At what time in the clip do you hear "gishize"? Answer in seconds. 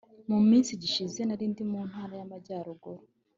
0.81-1.19